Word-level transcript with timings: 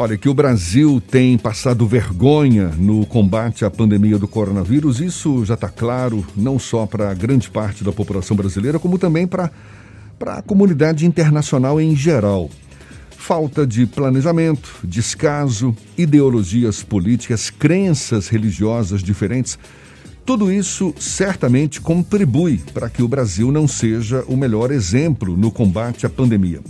Olha, 0.00 0.16
que 0.16 0.28
o 0.28 0.32
Brasil 0.32 1.02
tem 1.10 1.36
passado 1.36 1.84
vergonha 1.84 2.68
no 2.78 3.04
combate 3.04 3.64
à 3.64 3.70
pandemia 3.70 4.16
do 4.16 4.28
coronavírus, 4.28 5.00
isso 5.00 5.44
já 5.44 5.54
está 5.54 5.68
claro, 5.68 6.24
não 6.36 6.56
só 6.56 6.86
para 6.86 7.12
grande 7.14 7.50
parte 7.50 7.82
da 7.82 7.90
população 7.90 8.36
brasileira, 8.36 8.78
como 8.78 8.96
também 8.96 9.26
para 9.26 9.50
a 10.20 10.40
comunidade 10.40 11.04
internacional 11.04 11.80
em 11.80 11.96
geral. 11.96 12.48
Falta 13.10 13.66
de 13.66 13.86
planejamento, 13.86 14.72
descaso, 14.84 15.74
ideologias 15.96 16.80
políticas, 16.80 17.50
crenças 17.50 18.28
religiosas 18.28 19.02
diferentes. 19.02 19.58
Tudo 20.24 20.52
isso 20.52 20.94
certamente 20.96 21.80
contribui 21.80 22.60
para 22.72 22.88
que 22.88 23.02
o 23.02 23.08
Brasil 23.08 23.50
não 23.50 23.66
seja 23.66 24.24
o 24.28 24.36
melhor 24.36 24.70
exemplo 24.70 25.36
no 25.36 25.50
combate 25.50 26.06
à 26.06 26.08
pandemia. 26.08 26.60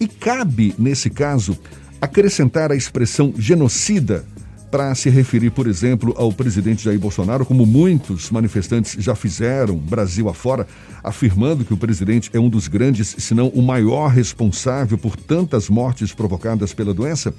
E 0.00 0.08
cabe, 0.08 0.74
nesse 0.78 1.10
caso, 1.10 1.58
acrescentar 2.00 2.72
a 2.72 2.76
expressão 2.76 3.34
genocida 3.36 4.24
para 4.70 4.94
se 4.94 5.10
referir, 5.10 5.50
por 5.50 5.66
exemplo, 5.66 6.14
ao 6.16 6.32
presidente 6.32 6.84
Jair 6.84 6.98
Bolsonaro, 6.98 7.44
como 7.44 7.66
muitos 7.66 8.30
manifestantes 8.30 9.02
já 9.02 9.16
fizeram, 9.16 9.76
Brasil 9.76 10.28
afora, 10.28 10.66
afirmando 11.02 11.64
que 11.64 11.74
o 11.74 11.76
presidente 11.76 12.30
é 12.32 12.38
um 12.38 12.48
dos 12.48 12.68
grandes, 12.68 13.16
se 13.18 13.34
não 13.34 13.48
o 13.48 13.60
maior 13.60 14.08
responsável 14.08 14.96
por 14.96 15.16
tantas 15.16 15.68
mortes 15.68 16.14
provocadas 16.14 16.72
pela 16.72 16.94
doença? 16.94 17.34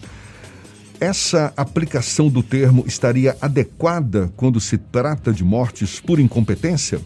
Essa 0.99 1.53
aplicação 1.55 2.29
do 2.29 2.43
termo 2.43 2.83
estaria 2.85 3.35
adequada 3.41 4.31
quando 4.35 4.59
se 4.59 4.77
trata 4.77 5.31
de 5.31 5.43
mortes 5.43 5.99
por 5.99 6.19
incompetência? 6.19 6.99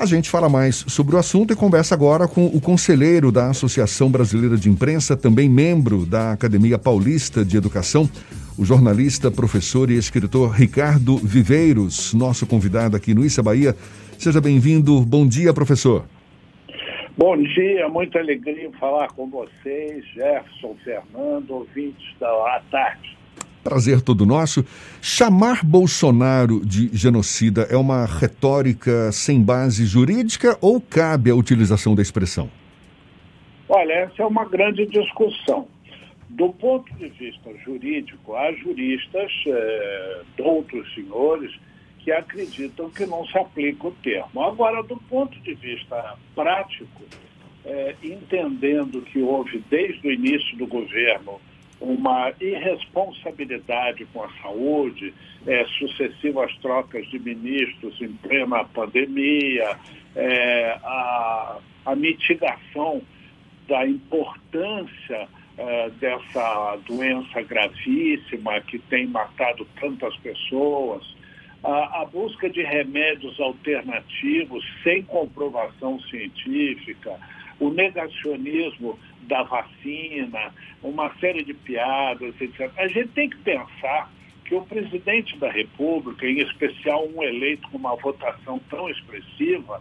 A 0.00 0.06
gente 0.06 0.30
fala 0.30 0.48
mais 0.48 0.76
sobre 0.88 1.14
o 1.14 1.18
assunto 1.18 1.52
e 1.52 1.56
conversa 1.56 1.94
agora 1.94 2.26
com 2.26 2.46
o 2.46 2.58
conselheiro 2.58 3.30
da 3.30 3.50
Associação 3.50 4.10
Brasileira 4.10 4.56
de 4.56 4.70
Imprensa, 4.70 5.14
também 5.14 5.46
membro 5.46 6.06
da 6.06 6.32
Academia 6.32 6.78
Paulista 6.78 7.44
de 7.44 7.58
Educação, 7.58 8.08
o 8.58 8.64
jornalista, 8.64 9.30
professor 9.30 9.90
e 9.90 9.98
escritor 9.98 10.52
Ricardo 10.52 11.18
Viveiros, 11.18 12.14
nosso 12.14 12.46
convidado 12.46 12.96
aqui 12.96 13.12
no 13.12 13.22
Issa 13.22 13.42
Bahia. 13.42 13.76
Seja 14.18 14.40
bem-vindo. 14.40 15.02
Bom 15.02 15.28
dia, 15.28 15.52
professor. 15.52 16.06
Bom 17.14 17.36
dia, 17.36 17.86
muita 17.90 18.20
alegria 18.20 18.70
falar 18.80 19.08
com 19.08 19.28
vocês, 19.28 20.02
Jefferson, 20.14 20.76
Fernando, 20.82 21.50
ouvintes 21.50 22.06
da 22.18 22.62
tarde. 22.70 23.19
Prazer 23.62 24.00
todo 24.00 24.24
nosso. 24.24 24.64
Chamar 25.02 25.64
Bolsonaro 25.64 26.64
de 26.64 26.88
genocida 26.96 27.66
é 27.70 27.76
uma 27.76 28.06
retórica 28.06 29.12
sem 29.12 29.42
base 29.42 29.84
jurídica 29.84 30.56
ou 30.62 30.80
cabe 30.80 31.30
a 31.30 31.34
utilização 31.34 31.94
da 31.94 32.00
expressão? 32.00 32.50
Olha, 33.68 33.92
essa 33.92 34.22
é 34.22 34.26
uma 34.26 34.46
grande 34.46 34.86
discussão. 34.86 35.68
Do 36.30 36.48
ponto 36.54 36.92
de 36.94 37.08
vista 37.08 37.50
jurídico, 37.64 38.34
há 38.34 38.52
juristas, 38.52 39.30
é, 39.46 40.22
outros 40.38 40.92
senhores, 40.94 41.52
que 41.98 42.10
acreditam 42.10 42.88
que 42.88 43.04
não 43.04 43.26
se 43.26 43.36
aplica 43.36 43.88
o 43.88 43.92
termo. 44.02 44.42
Agora, 44.42 44.82
do 44.82 44.96
ponto 44.96 45.38
de 45.40 45.54
vista 45.54 46.16
prático, 46.34 47.02
é, 47.64 47.94
entendendo 48.02 49.02
que 49.02 49.20
houve 49.20 49.62
desde 49.68 50.08
o 50.08 50.12
início 50.12 50.56
do 50.56 50.66
governo 50.66 51.38
uma 51.80 52.32
irresponsabilidade 52.40 54.04
com 54.12 54.22
a 54.22 54.28
saúde, 54.42 55.14
é, 55.46 55.64
sucessivas 55.78 56.54
trocas 56.58 57.06
de 57.08 57.18
ministros 57.18 58.00
em 58.02 58.12
plena 58.12 58.64
pandemia, 58.64 59.78
é, 60.14 60.78
a, 60.84 61.58
a, 61.86 61.96
mitigação 61.96 63.00
da 63.66 63.86
importância 63.86 65.28
é, 65.56 65.90
dessa 65.98 66.78
doença 66.86 67.40
gravíssima 67.42 68.60
que 68.60 68.78
tem 68.78 69.06
matado 69.06 69.66
tantas 69.80 70.14
pessoas, 70.18 71.02
a, 71.64 72.02
a 72.02 72.04
busca 72.04 72.50
de 72.50 72.62
remédios 72.62 73.40
alternativos 73.40 74.64
sem 74.82 75.02
comprovação 75.04 75.98
científica, 76.00 77.18
o 77.58 77.70
negacionismo 77.70 78.98
da 79.22 79.42
vacina, 79.42 80.52
uma 80.82 81.12
série 81.18 81.44
de 81.44 81.54
piadas, 81.54 82.34
etc. 82.40 82.70
A 82.76 82.88
gente 82.88 83.08
tem 83.08 83.28
que 83.28 83.38
pensar 83.38 84.10
que 84.44 84.54
o 84.54 84.62
presidente 84.62 85.36
da 85.38 85.50
República, 85.50 86.26
em 86.26 86.40
especial 86.40 87.06
um 87.06 87.22
eleito 87.22 87.68
com 87.70 87.78
uma 87.78 87.94
votação 87.94 88.58
tão 88.68 88.88
expressiva, 88.88 89.80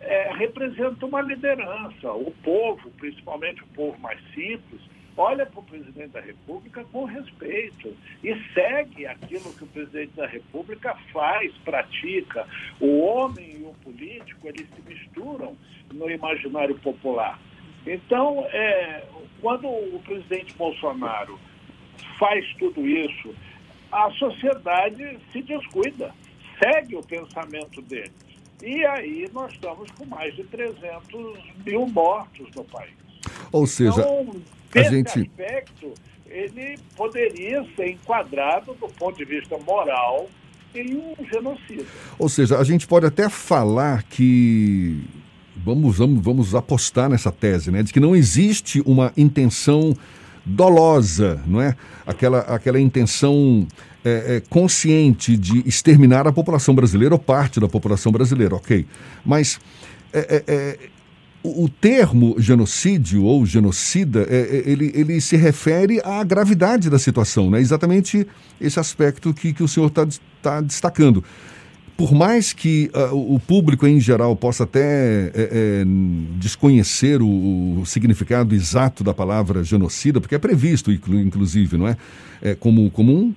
é, 0.00 0.32
representa 0.34 1.06
uma 1.06 1.20
liderança. 1.20 2.12
O 2.12 2.32
povo, 2.42 2.90
principalmente 2.98 3.62
o 3.62 3.66
povo 3.68 3.98
mais 4.00 4.18
simples, 4.34 4.80
olha 5.16 5.44
para 5.46 5.60
o 5.60 5.62
presidente 5.62 6.10
da 6.10 6.20
República 6.20 6.84
com 6.92 7.04
respeito 7.04 7.94
e 8.22 8.34
segue 8.54 9.06
aquilo 9.06 9.52
que 9.52 9.64
o 9.64 9.68
presidente 9.68 10.16
da 10.16 10.26
República 10.26 10.96
faz, 11.12 11.52
pratica. 11.64 12.46
O 12.80 13.00
homem 13.00 13.60
e 13.60 13.62
o 13.62 13.74
político, 13.84 14.48
eles 14.48 14.66
se 14.74 14.82
misturam 14.82 15.56
no 15.92 16.10
imaginário 16.10 16.76
popular. 16.78 17.38
Então, 17.88 18.46
é, 18.50 19.04
quando 19.40 19.66
o 19.66 20.00
presidente 20.04 20.54
Bolsonaro 20.54 21.38
faz 22.18 22.44
tudo 22.58 22.86
isso, 22.86 23.34
a 23.90 24.10
sociedade 24.12 25.18
se 25.32 25.42
descuida, 25.42 26.14
segue 26.62 26.96
o 26.96 27.02
pensamento 27.02 27.80
dele. 27.82 28.12
E 28.62 28.84
aí 28.84 29.28
nós 29.32 29.52
estamos 29.52 29.90
com 29.92 30.04
mais 30.04 30.34
de 30.34 30.44
300 30.44 31.38
mil 31.64 31.86
mortos 31.86 32.48
no 32.54 32.64
país. 32.64 32.94
Ou 33.52 33.66
seja, 33.66 34.00
então, 34.00 34.34
a 34.74 34.82
gente... 34.82 35.20
aspecto, 35.20 35.94
ele 36.26 36.76
poderia 36.96 37.64
ser 37.76 37.90
enquadrado 37.90 38.74
do 38.74 38.88
ponto 38.88 39.16
de 39.16 39.24
vista 39.24 39.56
moral 39.58 40.28
em 40.74 40.96
um 40.96 41.14
genocídio. 41.32 41.86
Ou 42.18 42.28
seja, 42.28 42.58
a 42.58 42.64
gente 42.64 42.86
pode 42.86 43.06
até 43.06 43.28
falar 43.28 44.02
que 44.02 45.02
vamos, 45.64 45.98
vamos, 45.98 46.24
vamos 46.24 46.54
apostar 46.54 47.08
nessa 47.08 47.30
tese, 47.30 47.70
né? 47.70 47.82
De 47.82 47.92
que 47.92 48.00
não 48.00 48.14
existe 48.14 48.82
uma 48.86 49.12
intenção 49.16 49.96
dolosa, 50.44 51.40
não 51.46 51.60
é? 51.60 51.76
Aquela, 52.06 52.40
aquela 52.40 52.80
intenção 52.80 53.66
é, 54.04 54.36
é, 54.36 54.42
consciente 54.48 55.36
de 55.36 55.62
exterminar 55.66 56.26
a 56.26 56.32
população 56.32 56.74
brasileira 56.74 57.14
ou 57.14 57.18
parte 57.18 57.60
da 57.60 57.68
população 57.68 58.10
brasileira, 58.10 58.54
ok. 58.54 58.86
Mas 59.24 59.60
é, 60.12 60.42
é, 60.46 60.54
é 60.54 60.78
o, 61.42 61.68
termo 61.68 62.34
genocídio 62.38 63.24
ou 63.24 63.44
genocida, 63.46 64.26
é, 64.28 64.62
ele, 64.66 64.90
ele 64.94 65.20
se 65.20 65.36
refere 65.36 66.00
à 66.04 66.22
gravidade 66.24 66.90
da 66.90 66.98
situação, 66.98 67.50
né? 67.50 67.60
Exatamente 67.60 68.26
esse 68.60 68.80
aspecto 68.80 69.32
que, 69.34 69.52
que 69.52 69.62
o 69.62 69.68
senhor 69.68 69.86
está 69.86 70.06
tá 70.42 70.60
destacando 70.60 71.22
por 71.98 72.14
mais 72.14 72.52
que 72.52 72.88
uh, 72.94 73.34
o 73.34 73.40
público 73.40 73.84
em 73.84 73.98
geral 73.98 74.36
possa 74.36 74.62
até 74.62 74.78
é, 74.80 75.32
é, 75.34 75.84
desconhecer 76.36 77.20
o, 77.20 77.80
o, 77.80 77.84
significado 77.84 78.54
exato 78.54 79.02
da 79.02 79.12
palavra 79.12 79.64
genocida, 79.64 80.20
porque 80.20 80.36
é 80.36 80.38
previsto, 80.38 80.92
inclusive, 80.92 81.76
não 81.76 81.88
é? 81.88 81.96
é 82.40 82.54
como, 82.54 82.88
como 82.92 83.12
um, 83.12 83.34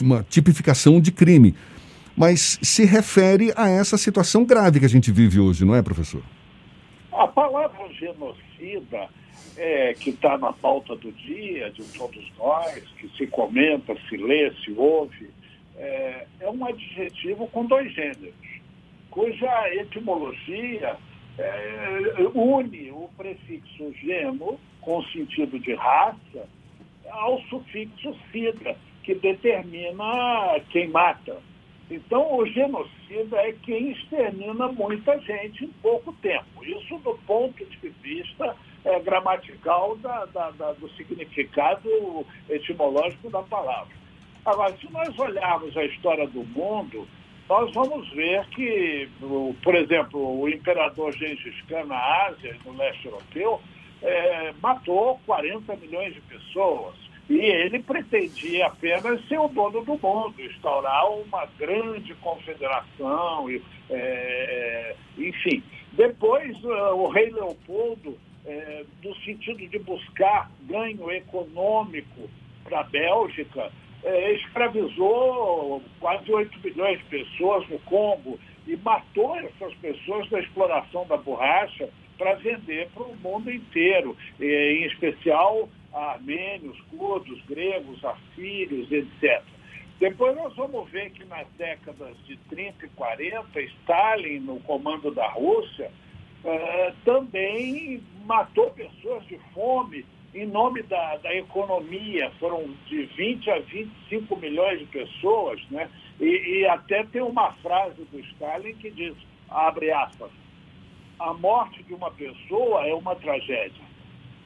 uma 0.00 0.26
tipificação 0.28 1.00
de 1.00 1.12
crime. 1.12 1.54
Mas 2.16 2.58
se 2.60 2.84
refere 2.84 3.52
a 3.56 3.68
essa 3.68 3.96
situação 3.96 4.44
grave 4.44 4.80
que 4.80 4.84
a 4.84 4.88
gente 4.88 5.12
vive 5.12 5.38
hoje, 5.38 5.64
não 5.64 5.76
é, 5.76 5.80
professor? 5.80 6.24
A 7.12 7.28
palavra 7.28 7.88
genocida, 7.92 9.08
é, 9.56 9.94
que 9.94 10.10
está 10.10 10.36
na 10.38 10.52
pauta 10.52 10.96
do 10.96 11.12
dia 11.12 11.70
de 11.70 11.84
todos 11.96 12.32
nós, 12.36 12.82
que 12.98 13.08
se 13.16 13.28
comenta, 13.28 13.94
se 14.08 14.16
lê, 14.16 14.52
se 14.64 14.72
ouve, 14.72 15.30
é, 15.76 16.26
é 16.40 16.50
um 16.50 16.64
adjetivo 16.64 17.46
com 17.48 17.64
dois 17.66 17.92
gêneros, 17.92 18.34
cuja 19.10 19.74
etimologia 19.74 20.96
é, 21.38 22.14
une 22.34 22.90
o 22.90 23.08
prefixo 23.16 23.92
geno, 23.94 24.58
com 24.80 25.02
sentido 25.04 25.58
de 25.58 25.74
raça, 25.74 26.48
ao 27.10 27.40
sufixo 27.42 28.16
sida, 28.30 28.76
que 29.02 29.14
determina 29.14 30.60
quem 30.70 30.88
mata. 30.88 31.38
Então, 31.90 32.38
o 32.38 32.46
genocida 32.46 33.36
é 33.36 33.52
quem 33.52 33.90
extermina 33.90 34.68
muita 34.68 35.18
gente 35.20 35.64
em 35.64 35.72
pouco 35.82 36.12
tempo. 36.14 36.64
Isso 36.64 36.96
do 36.98 37.18
ponto 37.26 37.64
de 37.64 37.88
vista 38.02 38.56
é, 38.84 38.98
gramatical 39.00 39.96
da, 39.98 40.24
da, 40.26 40.50
da, 40.52 40.72
do 40.72 40.88
significado 40.90 42.26
etimológico 42.48 43.28
da 43.30 43.42
palavra. 43.42 43.92
Agora, 44.44 44.76
se 44.76 44.90
nós 44.92 45.16
olharmos 45.18 45.76
a 45.76 45.84
história 45.84 46.26
do 46.26 46.44
mundo, 46.44 47.06
nós 47.48 47.72
vamos 47.72 48.08
ver 48.10 48.44
que, 48.48 49.08
por 49.62 49.74
exemplo, 49.74 50.40
o 50.40 50.48
imperador 50.48 51.12
Gengis 51.12 51.60
Khan 51.68 51.84
na 51.84 52.26
Ásia, 52.26 52.56
no 52.64 52.76
leste 52.76 53.06
europeu, 53.06 53.60
é, 54.02 54.52
matou 54.60 55.20
40 55.26 55.76
milhões 55.76 56.14
de 56.14 56.20
pessoas. 56.22 56.94
E 57.30 57.38
ele 57.38 57.78
pretendia 57.78 58.66
apenas 58.66 59.26
ser 59.28 59.38
o 59.38 59.48
dono 59.48 59.84
do 59.84 59.92
mundo, 59.92 60.34
instaurar 60.38 61.08
uma 61.12 61.46
grande 61.58 62.14
confederação, 62.16 63.48
e, 63.48 63.62
é, 63.88 64.96
enfim. 65.16 65.62
Depois, 65.92 66.56
o 66.64 67.08
rei 67.08 67.30
Leopoldo 67.30 68.18
é, 68.44 68.84
no 69.04 69.14
sentido 69.16 69.58
de 69.68 69.78
buscar 69.78 70.50
ganho 70.62 71.10
econômico 71.10 72.28
para 72.64 72.80
a 72.80 72.84
Bélgica, 72.84 73.70
é, 74.04 74.32
escravizou 74.32 75.82
quase 76.00 76.30
8 76.32 76.58
milhões 76.62 76.98
de 76.98 77.04
pessoas 77.04 77.68
no 77.68 77.78
Congo 77.80 78.38
e 78.66 78.76
matou 78.76 79.36
essas 79.36 79.74
pessoas 79.74 80.28
da 80.28 80.40
exploração 80.40 81.06
da 81.06 81.16
borracha 81.16 81.88
para 82.18 82.34
vender 82.34 82.88
para 82.94 83.02
o 83.04 83.16
mundo 83.16 83.50
inteiro, 83.50 84.16
em 84.40 84.84
especial 84.84 85.68
armênios, 85.92 86.80
curdos, 86.96 87.40
gregos, 87.46 88.02
assírios, 88.04 88.90
etc. 88.90 89.42
Depois 89.98 90.34
nós 90.36 90.54
vamos 90.56 90.90
ver 90.90 91.10
que 91.10 91.24
nas 91.24 91.46
décadas 91.56 92.16
de 92.26 92.36
30 92.48 92.86
e 92.86 92.88
40, 92.90 93.60
Stalin, 93.60 94.40
no 94.40 94.58
comando 94.60 95.10
da 95.12 95.28
Rússia, 95.28 95.90
uh, 96.44 96.94
também 97.04 98.02
matou 98.24 98.70
pessoas 98.70 99.24
de 99.26 99.38
fome 99.54 100.04
em 100.34 100.46
nome 100.46 100.82
da, 100.82 101.16
da 101.16 101.34
economia. 101.34 102.30
Foram 102.38 102.68
de 102.86 103.04
20 103.04 103.50
a 103.50 103.58
25 103.60 104.36
milhões 104.36 104.78
de 104.78 104.86
pessoas, 104.86 105.60
né? 105.70 105.90
E, 106.20 106.60
e 106.60 106.66
até 106.66 107.04
tem 107.04 107.22
uma 107.22 107.52
frase 107.54 108.02
do 108.04 108.18
Stalin 108.20 108.74
que 108.74 108.90
diz, 108.90 109.14
abre 109.48 109.90
aspas, 109.90 110.30
a 111.18 111.32
morte 111.34 111.82
de 111.84 111.94
uma 111.94 112.10
pessoa 112.10 112.86
é 112.86 112.94
uma 112.94 113.14
tragédia. 113.14 113.84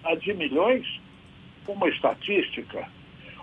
A 0.05 0.15
de 0.15 0.33
milhões, 0.35 0.87
uma 1.67 1.88
estatística. 1.88 2.88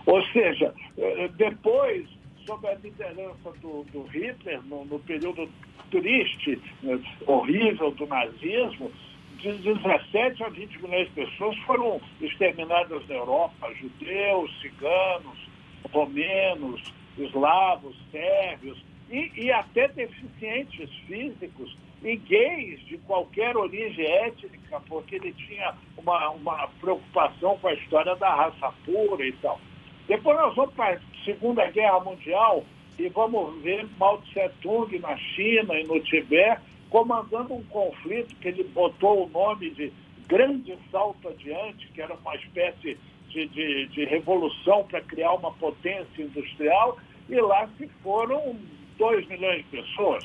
Ou 0.05 0.23
seja, 0.27 0.73
eh, 0.97 1.29
depois, 1.35 2.07
sob 2.45 2.67
a 2.67 2.75
liderança 2.75 3.51
do, 3.61 3.83
do 3.91 4.03
Hitler, 4.03 4.61
no, 4.63 4.85
no, 4.85 4.99
período 4.99 5.49
triste, 5.89 6.61
né, 6.81 6.99
horrível 7.25 7.91
do 7.91 8.05
nazismo, 8.05 8.91
de 9.43 9.73
17 9.73 10.41
a 10.41 10.49
20 10.49 10.81
milhões 10.81 11.07
de 11.09 11.25
pessoas 11.25 11.57
foram 11.65 11.99
exterminadas 12.21 13.05
na 13.09 13.15
Europa, 13.15 13.73
judeus, 13.75 14.61
ciganos, 14.61 15.37
romenos, 15.91 16.93
eslavos, 17.17 17.95
sérvios, 18.09 18.81
e, 19.11 19.31
e 19.35 19.51
até 19.51 19.89
deficientes 19.89 20.89
físicos 21.05 21.75
e 22.01 22.15
gays 22.15 22.79
de 22.85 22.97
qualquer 22.99 23.55
origem 23.57 24.05
étnica, 24.05 24.81
porque 24.87 25.15
ele 25.15 25.33
tinha 25.33 25.73
uma, 25.97 26.29
uma 26.29 26.67
preocupação 26.79 27.57
com 27.59 27.67
a 27.67 27.73
história 27.73 28.15
da 28.15 28.33
raça 28.33 28.73
pura 28.85 29.27
e 29.27 29.33
tal. 29.33 29.59
Depois 30.07 30.37
nós 30.37 30.55
vamos 30.55 30.73
para 30.73 30.95
a 30.95 31.23
Segunda 31.25 31.69
Guerra 31.69 31.99
Mundial 31.99 32.63
e 32.97 33.09
vamos 33.09 33.61
ver 33.61 33.85
Mao 33.99 34.21
Tse 34.21 34.49
Tung 34.61 34.97
na 34.99 35.17
China 35.17 35.77
e 35.77 35.83
no 35.83 35.99
Tibete 35.99 36.72
comandando 36.93 37.55
um 37.55 37.63
conflito 37.63 38.35
que 38.35 38.49
ele 38.49 38.63
botou 38.65 39.25
o 39.25 39.29
nome 39.29 39.71
de 39.71 39.91
Grande 40.27 40.77
Salto 40.91 41.27
Adiante, 41.27 41.87
que 41.87 41.99
era 41.99 42.13
uma 42.13 42.35
espécie 42.35 42.99
de, 43.29 43.47
de, 43.47 43.87
de 43.87 44.05
revolução 44.05 44.85
para 44.85 45.01
criar 45.01 45.33
uma 45.33 45.51
potência 45.53 46.21
industrial, 46.21 46.99
e 47.27 47.41
lá 47.41 47.67
se 47.79 47.87
foram 48.03 48.55
2 48.99 49.27
milhões 49.27 49.57
de 49.57 49.81
pessoas. 49.81 50.23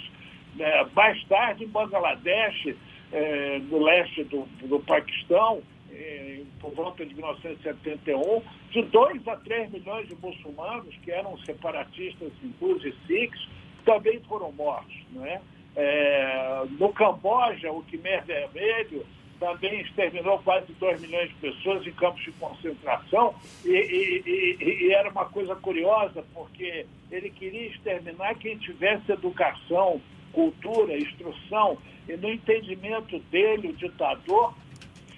É, 0.59 0.85
mais 0.95 1.25
tarde, 1.25 1.65
em 1.65 1.69
Bangladesh, 1.69 2.77
é, 3.13 3.59
no 3.61 3.83
leste 3.83 4.25
do, 4.25 4.43
do 4.67 4.79
Paquistão, 4.81 5.63
é, 5.91 6.43
por 6.61 6.75
volta 6.75 7.07
de 7.07 7.15
1971, 7.15 8.43
de 8.73 8.83
2 8.83 9.27
a 9.27 9.37
3 9.37 9.71
milhões 9.71 10.07
de 10.07 10.15
muçulmanos, 10.17 10.95
que 11.03 11.11
eram 11.11 11.39
separatistas 11.39 12.31
hindus 12.43 12.85
e 12.85 12.95
sikhs, 13.07 13.49
também 13.87 14.21
foram 14.29 14.53
mortos. 14.53 14.95
Não 15.13 15.25
é? 15.25 15.41
É, 15.77 16.65
no 16.79 16.93
Camboja, 16.93 17.71
o 17.71 17.83
Khmer 17.83 18.25
Vermelho 18.25 19.07
também 19.39 19.81
exterminou 19.81 20.39
quase 20.41 20.73
2 20.73 21.01
milhões 21.01 21.29
de 21.29 21.35
pessoas 21.37 21.87
em 21.87 21.93
campos 21.93 22.23
de 22.23 22.33
concentração. 22.33 23.35
E, 23.65 23.71
e, 23.71 24.23
e, 24.27 24.87
e, 24.87 24.93
era 24.93 25.11
uma 25.11 25.27
coisa 25.27 25.55
curiosa 25.57 26.25
porque 26.35 26.87
ele 27.11 27.31
queria 27.31 27.69
exterminar 27.69 28.35
quem 28.37 28.59
tivesse 28.59 29.13
educação, 29.13 30.01
cultura, 30.33 30.99
instrução. 30.99 31.79
E 32.09 32.17
no 32.17 32.31
entendimento 32.31 33.19
dele, 33.31 33.69
o 33.69 33.73
ditador, 33.75 34.55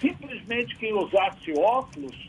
simplesmente 0.00 0.76
quem 0.76 0.92
usasse 0.92 1.52
óculos 1.58 2.28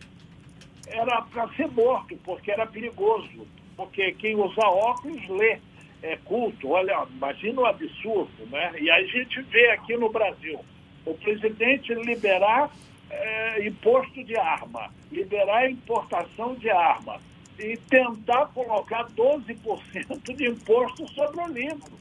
era 0.87 1.21
para 1.23 1.47
ser 1.49 1.67
morto, 1.69 2.17
porque 2.23 2.51
era 2.51 2.65
perigoso, 2.67 3.47
porque 3.75 4.11
quem 4.13 4.35
usa 4.35 4.61
óculos 4.61 5.27
lê, 5.29 5.59
é 6.01 6.17
culto. 6.17 6.69
Olha, 6.69 7.05
imagina 7.11 7.61
o 7.61 7.65
absurdo, 7.65 8.45
né? 8.49 8.73
E 8.79 8.89
a 8.89 9.03
gente 9.03 9.41
vê 9.43 9.69
aqui 9.71 9.95
no 9.95 10.09
Brasil 10.09 10.59
o 11.05 11.13
presidente 11.15 11.93
liberar 11.93 12.71
é, 13.09 13.67
imposto 13.67 14.23
de 14.23 14.37
arma, 14.37 14.89
liberar 15.11 15.69
importação 15.69 16.55
de 16.55 16.69
arma 16.69 17.19
e 17.59 17.77
tentar 17.77 18.47
colocar 18.47 19.07
12% 19.09 20.35
de 20.35 20.47
imposto 20.47 21.07
sobre 21.11 21.41
o 21.41 21.47
livro. 21.47 21.99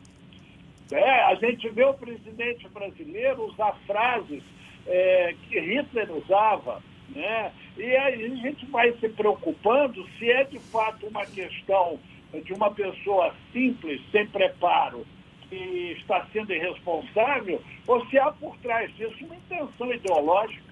É, 0.93 1.23
a 1.25 1.35
gente 1.37 1.69
vê 1.71 1.85
o 1.85 1.95
presidente 1.95 2.69
brasileiro 2.69 3.45
usar 3.45 3.77
frases 3.87 4.43
é, 4.87 5.35
que 5.49 5.59
Hitler 5.61 6.11
usava, 6.11 6.83
né? 7.11 7.53
e 7.77 7.97
aí 7.97 8.25
a 8.25 8.37
gente 8.37 8.67
vai 8.67 8.93
se 8.95 9.09
preocupando 9.09 10.07
se 10.19 10.31
é 10.31 10.45
de 10.45 10.59
fato 10.59 11.07
uma 11.07 11.25
questão 11.27 11.99
de 12.45 12.53
uma 12.53 12.71
pessoa 12.71 13.35
simples, 13.53 14.01
sem 14.13 14.27
preparo, 14.27 15.05
que 15.49 15.97
está 15.99 16.27
sendo 16.33 16.53
irresponsável, 16.53 17.61
ou 17.87 18.07
se 18.07 18.19
há 18.19 18.31
por 18.31 18.57
trás 18.59 18.95
disso 18.97 19.25
uma 19.25 19.35
intenção 19.35 19.93
ideológica. 19.93 20.71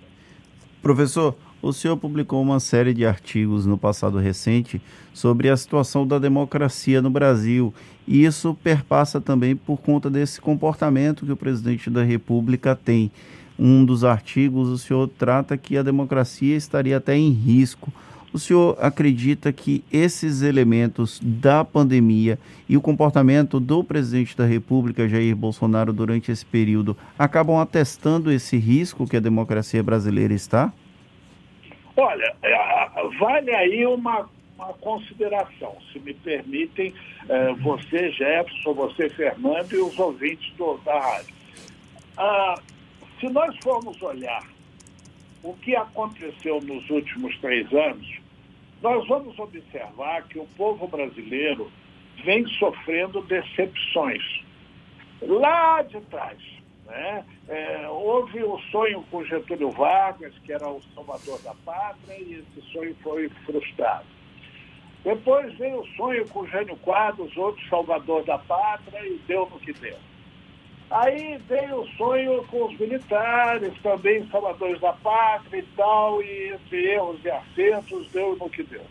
Professor, 0.81 1.35
o 1.61 1.73
senhor 1.73 1.97
publicou 1.97 2.41
uma 2.41 2.61
série 2.61 2.95
de 2.95 3.05
artigos 3.05 3.67
no 3.67 3.77
passado 3.77 4.19
recente 4.19 4.81
sobre 5.13 5.49
a 5.49 5.57
situação 5.57 6.07
da 6.07 6.17
democracia 6.17 7.03
no 7.03 7.11
Brasil. 7.11 7.75
E 8.07 8.25
isso 8.25 8.57
perpassa 8.63 9.21
também 9.21 9.57
por 9.57 9.79
conta 9.79 10.09
desse 10.09 10.41
comportamento 10.41 11.27
que 11.27 11.33
o 11.33 11.37
presidente 11.37 11.91
da 11.91 12.05
República 12.05 12.77
tem. 12.77 13.11
Um 13.59 13.85
dos 13.85 14.05
artigos, 14.05 14.69
o 14.69 14.79
senhor 14.79 15.09
trata 15.19 15.57
que 15.57 15.77
a 15.77 15.83
democracia 15.83 16.57
estaria 16.57 16.97
até 16.97 17.17
em 17.17 17.33
risco. 17.33 17.93
O 18.33 18.39
senhor 18.39 18.77
acredita 18.79 19.53
que 19.53 19.83
esses 19.91 20.43
elementos 20.43 21.19
da 21.23 21.65
pandemia 21.65 22.39
e 22.69 22.77
o 22.77 22.81
comportamento 22.81 23.59
do 23.59 23.83
presidente 23.83 24.37
da 24.37 24.45
República, 24.45 25.09
Jair 25.09 25.35
Bolsonaro, 25.35 25.93
durante 25.93 26.31
esse 26.31 26.45
período, 26.45 26.97
acabam 27.19 27.59
atestando 27.59 28.31
esse 28.31 28.59
risco 28.59 29.07
que 29.07 29.17
a 29.17 29.21
democracia 29.21 29.83
brasileira 29.83 30.35
está? 30.35 30.73
Olha, 31.97 32.35
é, 32.43 33.19
vale 33.19 33.51
aí 33.51 33.87
uma, 33.87 34.29
uma 34.57 34.73
consideração, 34.75 35.77
se 35.93 35.99
me 35.99 36.13
permitem, 36.13 36.93
é, 37.29 37.55
você, 37.55 38.11
Jefferson, 38.13 38.75
você, 38.75 39.09
Fernando, 39.09 39.73
e 39.73 39.79
os 39.79 39.99
ouvintes 39.99 40.53
do, 40.57 40.77
da 40.85 41.01
rádio. 41.01 41.35
Ah, 42.17 42.61
se 43.19 43.29
nós 43.31 43.57
formos 43.63 44.01
olhar 44.03 44.45
o 45.43 45.55
que 45.55 45.75
aconteceu 45.75 46.61
nos 46.61 46.89
últimos 46.91 47.37
três 47.39 47.73
anos, 47.73 48.19
nós 48.83 49.07
vamos 49.09 49.39
observar 49.39 50.23
que 50.29 50.39
o 50.39 50.47
povo 50.57 50.87
brasileiro 50.87 51.71
vem 52.25 52.47
sofrendo 52.59 53.23
decepções. 53.23 54.23
Lá 55.23 55.83
de 55.83 56.01
trás, 56.03 56.39
né? 56.87 57.25
É, 57.49 57.89
houve 57.89 58.43
o 58.43 58.59
sonho 58.71 59.05
com 59.11 59.25
Getúlio 59.25 59.71
Vargas, 59.71 60.33
que 60.45 60.53
era 60.53 60.69
o 60.69 60.81
salvador 60.95 61.41
da 61.43 61.55
pátria, 61.65 62.15
e 62.19 62.35
esse 62.35 62.67
sonho 62.73 62.95
foi 63.03 63.29
frustrado. 63.45 64.07
Depois 65.03 65.55
veio 65.57 65.81
o 65.81 65.87
sonho 65.97 66.29
com 66.29 66.47
Jânio 66.47 66.77
Quadros, 66.77 67.37
outro 67.37 67.67
salvador 67.69 68.25
da 68.25 68.39
pátria, 68.39 69.01
e 69.07 69.19
deu 69.27 69.49
no 69.49 69.59
que 69.59 69.73
deu. 69.73 69.97
Aí 70.91 71.37
veio 71.47 71.83
o 71.83 71.89
sonho 71.97 72.43
com 72.45 72.65
os 72.65 72.79
militares, 72.79 73.73
também 73.83 74.27
salvadores 74.29 74.81
da 74.81 74.93
pátria 74.95 75.59
e 75.59 75.63
tal, 75.77 76.23
e 76.23 76.49
entre 76.55 76.93
erros 76.93 77.23
e 77.25 77.31
acertos, 77.31 78.11
deu 78.11 78.37
no 78.37 78.49
que 78.49 78.63
deu. 78.63 78.85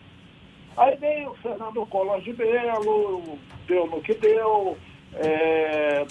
Aí 0.76 0.96
veio 0.96 1.30
o 1.30 1.36
Fernando 1.36 1.84
Collor 1.86 2.20
de 2.20 2.32
Mello, 2.34 3.38
deu 3.66 3.86
no 3.88 4.00
que 4.00 4.14
deu, 4.14 4.78
é, 5.14 6.06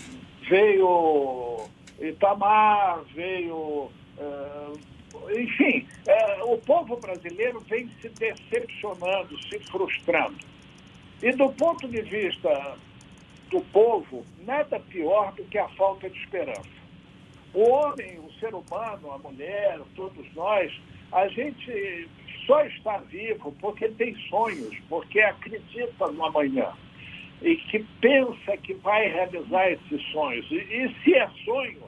veio 0.50 1.58
Itamar, 2.02 3.02
veio. 3.16 3.90
É, 4.18 4.98
enfim, 5.42 5.88
é, 6.06 6.44
o 6.44 6.58
povo 6.58 6.98
brasileiro 6.98 7.62
vem 7.62 7.90
se 8.02 8.10
decepcionando, 8.10 9.38
se 9.44 9.58
frustrando. 9.60 10.36
E 11.22 11.32
do 11.32 11.50
ponto 11.54 11.88
de 11.88 12.02
vista 12.02 12.78
do 13.50 13.62
povo 13.72 14.26
nada 14.46 14.80
pior 14.80 15.34
do 15.34 15.44
que 15.46 15.58
a 15.58 15.68
falta 15.70 16.10
de 16.10 16.18
esperança. 16.20 16.78
O 17.54 17.70
homem, 17.70 18.20
o 18.20 18.32
ser 18.40 18.54
humano, 18.54 19.12
a 19.12 19.18
mulher, 19.18 19.80
todos 19.96 20.26
nós, 20.36 20.72
a 21.12 21.28
gente 21.28 22.10
só 22.46 22.62
está 22.66 22.98
vivo 22.98 23.54
porque 23.60 23.90
tem 23.90 24.16
sonhos, 24.30 24.78
porque 24.90 25.20
acredita 25.20 26.08
no 26.08 26.26
amanhã 26.26 26.72
e 27.42 27.56
que 27.56 27.80
pensa 28.02 28.58
que 28.58 28.74
vai 28.76 29.08
realizar 29.10 29.72
esses 29.72 30.02
sonhos. 30.12 30.46
E, 30.52 30.56
e 30.56 30.96
se 31.04 31.16
é 31.16 31.30
sonho, 31.46 31.84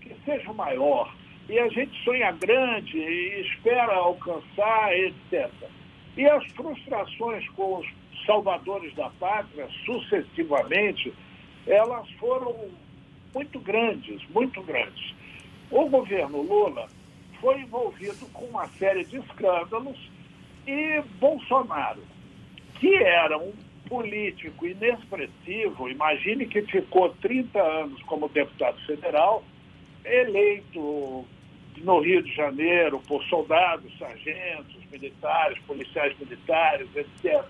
que 0.00 0.14
seja 0.24 0.52
maior, 0.52 1.12
e 1.48 1.58
a 1.58 1.68
gente 1.68 1.92
sonha 2.04 2.30
grande 2.32 2.98
e 2.98 3.40
espera 3.40 3.94
alcançar, 3.94 4.96
etc. 4.96 5.50
E 6.16 6.26
as 6.26 6.44
frustrações 6.48 7.48
com 7.50 7.78
os 7.78 7.86
salvadores 8.26 8.94
da 8.94 9.10
pátria, 9.10 9.68
sucessivamente, 9.84 11.12
elas 11.66 12.08
foram 12.12 12.54
muito 13.34 13.58
grandes, 13.60 14.22
muito 14.28 14.62
grandes. 14.62 15.14
O 15.70 15.88
governo 15.88 16.42
Lula 16.42 16.88
foi 17.40 17.60
envolvido 17.60 18.26
com 18.32 18.44
uma 18.46 18.68
série 18.78 19.04
de 19.04 19.16
escândalos 19.16 19.98
e 20.66 21.00
Bolsonaro, 21.18 22.02
que 22.78 22.94
era 22.96 23.38
um 23.38 23.52
político 23.88 24.66
inexpressivo, 24.66 25.88
imagine 25.88 26.46
que 26.46 26.62
ficou 26.62 27.10
30 27.20 27.60
anos 27.60 28.02
como 28.04 28.28
deputado 28.28 28.78
federal, 28.86 29.44
eleito 30.04 31.26
no 31.80 32.00
Rio 32.00 32.22
de 32.22 32.32
Janeiro 32.34 33.00
por 33.06 33.22
soldados, 33.24 33.96
sargentos, 33.98 34.76
militares, 34.90 35.58
policiais 35.66 36.16
militares, 36.18 36.88
etc. 36.94 37.44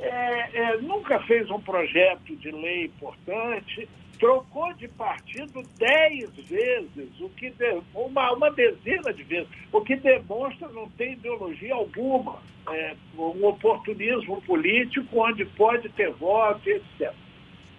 É, 0.00 0.50
é, 0.54 0.76
nunca 0.78 1.20
fez 1.20 1.50
um 1.50 1.60
projeto 1.60 2.34
de 2.36 2.50
lei 2.50 2.84
importante, 2.84 3.88
trocou 4.18 4.72
de 4.74 4.88
partido 4.88 5.62
dez 5.76 6.30
vezes, 6.48 7.20
o 7.20 7.28
que 7.30 7.50
de, 7.50 7.80
uma, 7.94 8.32
uma 8.32 8.50
dezena 8.50 9.12
de 9.12 9.22
vezes, 9.24 9.48
o 9.72 9.80
que 9.80 9.96
demonstra 9.96 10.68
não 10.68 10.88
tem 10.90 11.12
ideologia 11.12 11.74
alguma, 11.74 12.40
é, 12.70 12.94
um 13.16 13.46
oportunismo 13.46 14.40
político 14.42 15.20
onde 15.20 15.44
pode 15.44 15.88
ter 15.90 16.10
voto, 16.12 16.68
etc. 16.68 17.12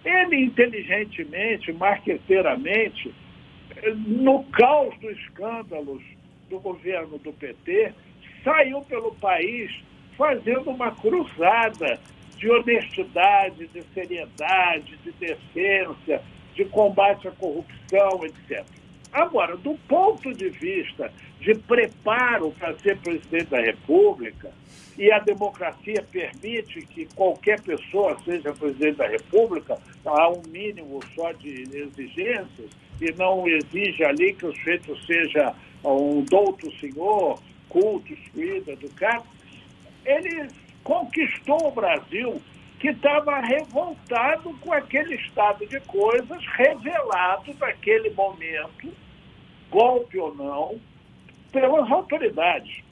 Ele 0.04 0.44
inteligentemente, 0.44 1.72
marqueteiramente, 1.72 3.14
no 3.94 4.44
caos 4.44 4.96
dos 4.98 5.16
escândalos 5.18 6.02
do 6.48 6.58
governo 6.58 7.18
do 7.18 7.32
PT, 7.32 7.92
saiu 8.44 8.80
pelo 8.82 9.14
país 9.16 9.70
fazendo 10.16 10.70
uma 10.70 10.90
cruzada 10.90 11.98
de 12.36 12.50
honestidade, 12.50 13.66
de 13.68 13.82
seriedade, 13.94 14.96
de 14.98 15.12
decência, 15.12 16.22
de 16.54 16.64
combate 16.66 17.28
à 17.28 17.30
corrupção, 17.30 18.24
etc. 18.24 18.64
Agora, 19.12 19.56
do 19.56 19.74
ponto 19.88 20.32
de 20.32 20.48
vista 20.48 21.12
de 21.40 21.54
preparo 21.54 22.52
para 22.52 22.78
ser 22.78 22.98
presidente 22.98 23.46
da 23.46 23.60
República, 23.60 24.50
e 25.00 25.10
a 25.10 25.18
democracia 25.18 26.04
permite 26.10 26.82
que 26.82 27.06
qualquer 27.14 27.60
pessoa 27.62 28.18
seja 28.22 28.52
presidente 28.52 28.96
da 28.96 29.08
República, 29.08 29.78
há 30.04 30.28
um 30.28 30.42
mínimo 30.48 31.00
só 31.14 31.32
de 31.32 31.62
exigências, 31.62 32.70
e 33.00 33.12
não 33.12 33.46
exige 33.48 34.04
ali 34.04 34.34
que 34.34 34.46
o 34.46 34.54
sujeito 34.54 34.96
seja 35.06 35.54
um 35.84 36.22
douto 36.22 36.70
senhor, 36.78 37.40
culto, 37.68 38.12
instruído, 38.12 38.72
educado, 38.72 39.24
ele 40.04 40.48
conquistou 40.84 41.68
o 41.68 41.70
Brasil 41.70 42.40
que 42.78 42.88
estava 42.88 43.40
revoltado 43.40 44.54
com 44.60 44.72
aquele 44.72 45.14
estado 45.14 45.66
de 45.66 45.78
coisas 45.80 46.44
revelado 46.56 47.54
naquele 47.58 48.10
momento, 48.10 48.92
golpe 49.70 50.18
ou 50.18 50.34
não, 50.34 50.80
pelas 51.52 51.90
autoridades. 51.90 52.82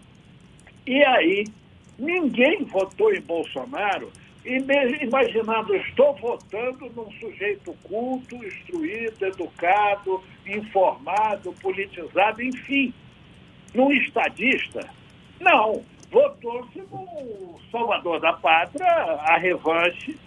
E 0.86 1.02
aí, 1.04 1.44
ninguém 1.98 2.64
votou 2.64 3.12
em 3.14 3.20
Bolsonaro 3.20 4.10
imaginando, 4.56 5.74
estou 5.76 6.14
votando 6.16 6.90
num 6.96 7.10
sujeito 7.12 7.74
culto, 7.82 8.36
instruído, 8.36 9.26
educado, 9.26 10.22
informado, 10.46 11.52
politizado, 11.60 12.42
enfim, 12.42 12.92
num 13.74 13.92
estadista. 13.92 14.88
Não, 15.40 15.84
votou-se 16.10 16.78
no 16.90 17.60
salvador 17.70 18.20
da 18.20 18.32
pátria, 18.32 18.86
a 18.86 19.36
revanche, 19.36 20.18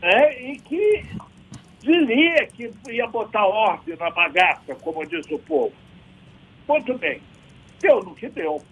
né, 0.00 0.42
e 0.42 0.58
que 0.58 1.04
diria 1.80 2.46
que 2.48 2.70
ia 2.90 3.06
botar 3.06 3.46
ordem 3.46 3.96
na 3.96 4.10
bagaça, 4.10 4.74
como 4.76 5.06
diz 5.06 5.24
o 5.30 5.38
povo. 5.38 5.72
Muito 6.68 6.96
bem, 6.98 7.20
deu 7.80 8.02
no 8.02 8.14
que 8.14 8.28
deu. 8.28 8.62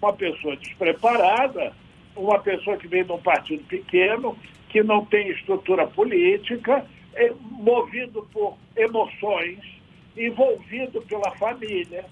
Uma 0.00 0.12
pessoa 0.12 0.56
despreparada, 0.56 1.72
uma 2.16 2.38
pessoa 2.38 2.76
que 2.76 2.88
vem 2.88 3.04
de 3.04 3.12
um 3.12 3.20
partido 3.20 3.64
pequeno, 3.64 4.36
que 4.68 4.82
não 4.82 5.04
tem 5.04 5.28
estrutura 5.28 5.86
política, 5.86 6.84
é 7.14 7.32
movido 7.42 8.26
por 8.32 8.56
emoções, 8.76 9.58
envolvido 10.16 11.02
pela 11.02 11.30
família, 11.32 12.04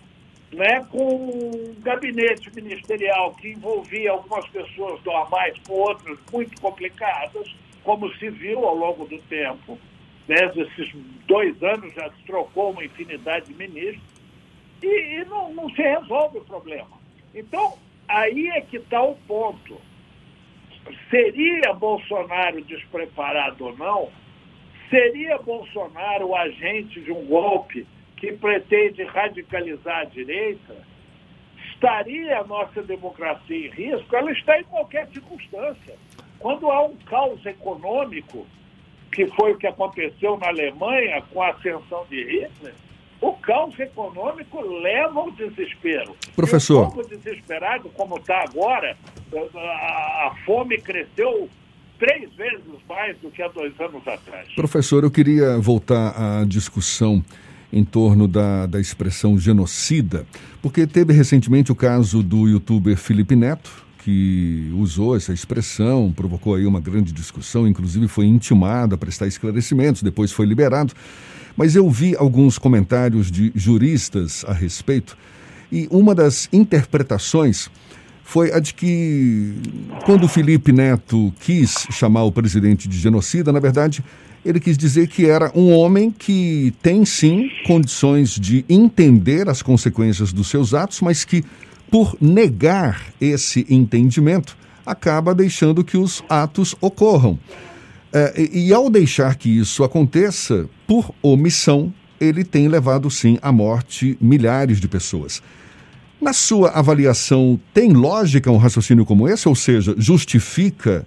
né, 0.52 0.84
com 0.90 1.14
um 1.14 1.74
gabinete 1.80 2.52
ministerial 2.54 3.34
que 3.34 3.50
envolvia 3.50 4.10
algumas 4.10 4.46
pessoas 4.48 5.02
normais 5.04 5.54
com 5.66 5.74
outras 5.74 6.18
muito 6.32 6.60
complicadas, 6.60 7.54
como 7.84 8.12
se 8.16 8.28
viu 8.30 8.64
ao 8.66 8.74
longo 8.74 9.06
do 9.06 9.18
tempo. 9.22 9.78
Né, 10.26 10.36
esses 10.56 10.92
dois 11.26 11.60
anos 11.62 11.92
já 11.94 12.10
se 12.10 12.22
trocou 12.24 12.72
uma 12.72 12.84
infinidade 12.84 13.46
de 13.46 13.54
ministros 13.54 14.02
e, 14.82 15.20
e 15.20 15.24
não, 15.26 15.52
não 15.52 15.70
se 15.70 15.82
resolve 15.82 16.38
o 16.38 16.44
problema. 16.44 16.98
Então, 17.34 17.78
aí 18.08 18.48
é 18.48 18.60
que 18.60 18.76
está 18.76 19.02
o 19.02 19.14
ponto 19.26 19.78
seria 21.10 21.72
Bolsonaro 21.72 22.62
despreparado 22.62 23.66
ou 23.66 23.76
não, 23.76 24.08
seria 24.88 25.38
Bolsonaro 25.38 26.28
o 26.28 26.36
agente 26.36 27.00
de 27.00 27.12
um 27.12 27.24
golpe 27.26 27.86
que 28.16 28.32
pretende 28.32 29.02
radicalizar 29.04 30.00
a 30.00 30.04
direita, 30.04 30.76
estaria 31.72 32.40
a 32.40 32.44
nossa 32.44 32.82
democracia 32.82 33.66
em 33.66 33.70
risco? 33.70 34.14
Ela 34.14 34.32
está 34.32 34.58
em 34.58 34.64
qualquer 34.64 35.08
circunstância. 35.08 35.94
Quando 36.38 36.70
há 36.70 36.84
um 36.84 36.96
caos 36.96 37.44
econômico, 37.46 38.46
que 39.12 39.26
foi 39.28 39.52
o 39.52 39.58
que 39.58 39.66
aconteceu 39.66 40.36
na 40.38 40.48
Alemanha 40.48 41.22
com 41.32 41.42
a 41.42 41.50
ascensão 41.50 42.06
de 42.08 42.22
Hitler, 42.22 42.74
o 43.20 43.32
caos 43.34 43.78
econômico 43.78 44.60
leva 44.60 45.20
ao 45.20 45.30
desespero. 45.30 46.16
Professor. 46.34 46.90
Desesperado, 47.04 47.90
como 47.90 48.16
está 48.16 48.44
agora, 48.44 48.96
a 49.34 50.34
fome 50.44 50.78
cresceu 50.78 51.48
três 51.98 52.32
vezes 52.34 52.64
mais 52.88 53.16
do 53.18 53.30
que 53.30 53.42
há 53.42 53.48
dois 53.48 53.78
anos 53.78 54.06
atrás. 54.08 54.48
Professor, 54.54 55.04
eu 55.04 55.10
queria 55.10 55.58
voltar 55.58 56.14
à 56.16 56.44
discussão 56.44 57.22
em 57.72 57.84
torno 57.84 58.26
da, 58.26 58.66
da 58.66 58.80
expressão 58.80 59.38
genocida, 59.38 60.26
porque 60.60 60.86
teve 60.86 61.12
recentemente 61.12 61.70
o 61.70 61.74
caso 61.74 62.22
do 62.22 62.48
youtuber 62.48 62.96
Felipe 62.96 63.36
Neto, 63.36 63.70
que 64.02 64.72
usou 64.74 65.14
essa 65.14 65.32
expressão, 65.32 66.10
provocou 66.10 66.54
aí 66.54 66.66
uma 66.66 66.80
grande 66.80 67.12
discussão, 67.12 67.68
inclusive 67.68 68.08
foi 68.08 68.26
intimado 68.26 68.94
a 68.94 68.98
prestar 68.98 69.26
esclarecimentos, 69.26 70.02
depois 70.02 70.32
foi 70.32 70.46
liberado. 70.46 70.94
Mas 71.56 71.76
eu 71.76 71.88
vi 71.90 72.16
alguns 72.16 72.58
comentários 72.58 73.30
de 73.30 73.52
juristas 73.54 74.44
a 74.46 74.52
respeito 74.52 75.16
e 75.70 75.86
uma 75.90 76.14
das 76.14 76.48
interpretações 76.52 77.70
foi 78.24 78.52
a 78.52 78.60
de 78.60 78.74
que, 78.74 79.54
quando 80.04 80.28
Felipe 80.28 80.72
Neto 80.72 81.32
quis 81.40 81.86
chamar 81.90 82.22
o 82.24 82.32
presidente 82.32 82.88
de 82.88 82.96
genocida, 82.96 83.52
na 83.52 83.58
verdade, 83.58 84.04
ele 84.44 84.60
quis 84.60 84.78
dizer 84.78 85.08
que 85.08 85.26
era 85.26 85.50
um 85.54 85.72
homem 85.72 86.10
que 86.10 86.72
tem 86.80 87.04
sim 87.04 87.50
condições 87.66 88.30
de 88.30 88.64
entender 88.68 89.48
as 89.48 89.62
consequências 89.62 90.32
dos 90.32 90.48
seus 90.48 90.74
atos, 90.74 91.00
mas 91.00 91.24
que, 91.24 91.44
por 91.90 92.16
negar 92.20 93.06
esse 93.20 93.66
entendimento, 93.68 94.56
acaba 94.86 95.34
deixando 95.34 95.84
que 95.84 95.96
os 95.96 96.22
atos 96.28 96.74
ocorram. 96.80 97.38
É, 98.12 98.40
e, 98.40 98.68
e, 98.68 98.74
ao 98.74 98.90
deixar 98.90 99.36
que 99.36 99.48
isso 99.48 99.84
aconteça, 99.84 100.68
por 100.86 101.14
omissão, 101.22 101.92
ele 102.20 102.44
tem 102.44 102.66
levado 102.66 103.08
sim 103.08 103.38
à 103.40 103.52
morte 103.52 104.18
milhares 104.20 104.80
de 104.80 104.88
pessoas. 104.88 105.40
Na 106.20 106.32
sua 106.32 106.70
avaliação, 106.70 107.58
tem 107.72 107.92
lógica 107.92 108.50
um 108.50 108.56
raciocínio 108.56 109.06
como 109.06 109.28
esse? 109.28 109.48
Ou 109.48 109.54
seja, 109.54 109.94
justifica, 109.96 111.06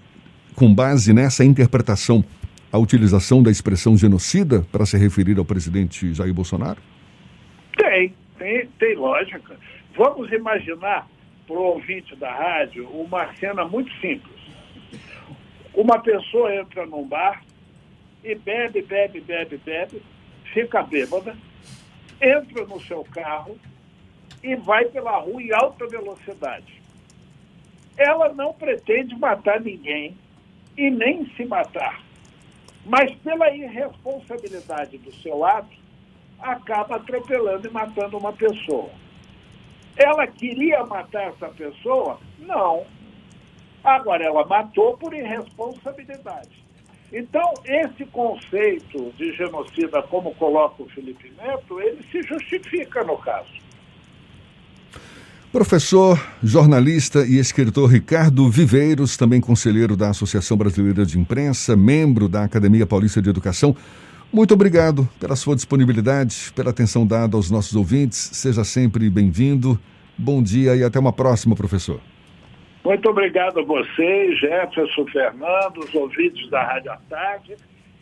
com 0.55 0.74
base 0.74 1.13
nessa 1.13 1.43
interpretação, 1.43 2.24
a 2.72 2.77
utilização 2.77 3.43
da 3.43 3.51
expressão 3.51 3.98
genocida 3.98 4.65
para 4.72 4.86
se 4.86 4.98
referir 4.98 5.38
ao 5.38 5.45
presidente 5.45 6.13
Jair 6.13 6.33
Bolsonaro? 6.33 6.81
Tem, 7.77 8.13
tem, 8.39 8.67
tem 8.79 8.95
lógica. 8.95 9.55
Vamos 9.95 10.31
imaginar, 10.31 11.07
para 11.45 11.55
o 11.55 11.62
ouvinte 11.62 12.15
da 12.15 12.33
rádio, 12.33 12.88
uma 12.88 13.31
cena 13.36 13.65
muito 13.65 13.91
simples 14.00 14.42
uma 15.74 16.00
pessoa 16.00 16.53
entra 16.56 16.86
num 16.86 17.08
bar 17.08 17.44
e 18.24 18.36
bebe, 18.36 18.82
bebe, 18.82 19.20
bebe, 19.20 19.58
bebe, 19.58 20.01
fica 20.53 20.84
bêbada, 20.84 21.36
entra 22.22 22.65
no 22.65 22.80
seu 22.82 23.03
carro 23.06 23.58
e 24.42 24.56
vai 24.56 24.86
pela 24.86 25.18
rua 25.18 25.42
em 25.42 25.51
alta 25.53 25.88
velocidade. 25.88 26.82
Ela 27.98 28.34
não 28.34 28.53
pretende 28.53 29.15
matar 29.15 29.60
ninguém 29.60 30.18
e 30.77 30.89
nem 30.89 31.25
se 31.36 31.46
matar. 31.46 32.01
Mas 32.86 33.13
pela 33.18 33.50
irresponsabilidade 33.51 34.98
do 34.98 35.13
seu 35.15 35.46
ato, 35.46 35.75
acaba 36.39 36.98
atropelando 36.98 37.68
e 37.68 37.72
matando 37.72 38.18
uma 38.18 38.34
pessoa. 38.34 38.89
Ela 39.96 40.27
queria 40.27 40.84
matar 40.86 41.30
essa 41.30 41.48
pessoa? 41.50 42.20
Não. 42.39 42.86
Agora, 43.84 44.24
ela 44.24 44.46
matou 44.46 44.98
por 44.98 45.13
irresponsabilidade. 45.13 46.63
Então, 47.12 47.54
esse 47.66 48.06
conceito 48.06 49.12
de 49.18 49.34
genocida, 49.34 50.02
como 50.02 50.34
coloca 50.36 50.82
o 50.82 50.90
Felipe 50.90 51.32
Neto, 51.38 51.80
ele 51.80 52.02
se 52.12 52.24
justifica 52.24 53.04
no 53.04 53.18
caso. 53.18 53.62
Professor, 55.52 56.20
jornalista 56.42 57.24
e 57.28 57.38
escritor 57.38 57.88
Ricardo 57.88 58.50
Viveiros, 58.50 59.16
também 59.16 59.40
conselheiro 59.40 59.96
da 59.96 60.10
Associação 60.10 60.58
Brasileira 60.58 61.06
de 61.06 61.20
Imprensa, 61.20 61.75
membro 61.75 62.28
da 62.28 62.44
Academia 62.44 62.88
Paulista 62.88 63.22
de 63.22 63.30
Educação, 63.30 63.75
muito 64.34 64.56
obrigado 64.56 65.08
pela 65.20 65.36
sua 65.36 65.56
disponibilidade, 65.56 66.52
pela 66.56 66.72
atenção 66.72 67.06
dada 67.06 67.38
aos 67.38 67.52
nossos 67.52 67.75
ouvintes. 67.75 68.32
Seja 68.34 68.63
sempre 68.63 69.08
bem-vindo. 69.08 69.80
Bom 70.18 70.42
dia 70.42 70.75
e 70.75 70.84
até 70.84 70.98
uma 70.98 71.13
próxima, 71.13 71.56
professor. 71.56 72.02
Muito 72.84 73.10
obrigado 73.10 73.62
a 73.62 73.63
vocês, 73.63 74.38
Jefferson 74.40 75.06
Fernando, 75.06 75.78
os 75.78 75.96
ouvintes 75.96 76.50
da 76.50 76.63
Rádio 76.63 76.92
à 76.92 76.98
Tarde. 77.10 77.56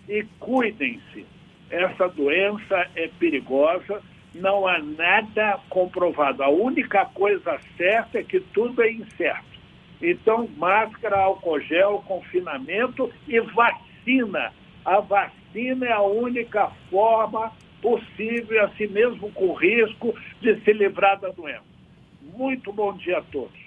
E 0.10 0.24
cuidem-se, 0.40 1.24
essa 1.70 2.10
doença 2.10 2.90
é 2.96 3.08
perigosa, 3.20 4.02
não 4.34 4.68
há 4.68 4.80
nada 4.80 5.60
comprovado. 5.70 6.42
A 6.42 6.50
única 6.50 7.06
coisa 7.06 7.60
certa 7.78 8.18
é 8.18 8.24
que 8.24 8.40
tudo 8.40 8.82
é 8.82 8.92
incerto. 8.92 9.52
Então, 10.02 10.50
máscara, 10.58 11.20
álcool 11.20 11.60
gel, 11.60 12.04
confinamento 12.08 13.12
e 13.28 13.40
vacina. 13.40 14.52
A 14.84 15.00
vacina 15.00 15.86
é 15.86 15.92
a 15.92 16.02
única 16.02 16.72
forma 16.90 17.52
possível, 17.84 18.66
assim 18.66 18.88
mesmo 18.88 19.32
com 19.32 19.54
risco, 19.54 20.16
de 20.42 20.60
se 20.62 20.74
livrar 20.74 21.20
da 21.20 21.30
doença. 21.30 21.70
Muito 22.36 22.74
bom 22.74 22.94
dia 22.94 23.20
a 23.20 23.22
todos. 23.22 23.61